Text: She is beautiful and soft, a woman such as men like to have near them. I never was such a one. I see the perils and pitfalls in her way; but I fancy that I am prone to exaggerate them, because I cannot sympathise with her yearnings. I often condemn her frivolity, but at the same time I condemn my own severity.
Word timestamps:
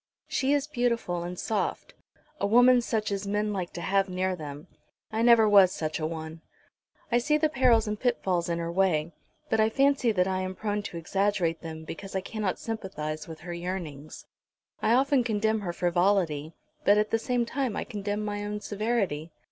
She 0.27 0.51
is 0.51 0.65
beautiful 0.65 1.21
and 1.21 1.37
soft, 1.37 1.93
a 2.39 2.47
woman 2.47 2.81
such 2.81 3.11
as 3.11 3.27
men 3.27 3.53
like 3.53 3.71
to 3.73 3.81
have 3.81 4.09
near 4.09 4.35
them. 4.35 4.65
I 5.11 5.21
never 5.21 5.47
was 5.47 5.71
such 5.71 5.99
a 5.99 6.07
one. 6.07 6.41
I 7.11 7.19
see 7.19 7.37
the 7.37 7.49
perils 7.49 7.87
and 7.87 7.99
pitfalls 7.99 8.49
in 8.49 8.57
her 8.57 8.71
way; 8.71 9.11
but 9.51 9.59
I 9.59 9.69
fancy 9.69 10.11
that 10.11 10.27
I 10.27 10.39
am 10.39 10.55
prone 10.55 10.81
to 10.81 10.97
exaggerate 10.97 11.61
them, 11.61 11.83
because 11.83 12.15
I 12.15 12.21
cannot 12.21 12.57
sympathise 12.57 13.27
with 13.27 13.41
her 13.41 13.53
yearnings. 13.53 14.25
I 14.81 14.93
often 14.95 15.23
condemn 15.23 15.59
her 15.61 15.71
frivolity, 15.71 16.53
but 16.83 16.97
at 16.97 17.11
the 17.11 17.19
same 17.19 17.45
time 17.45 17.75
I 17.75 17.83
condemn 17.83 18.25
my 18.25 18.43
own 18.43 18.59
severity. 18.59 19.29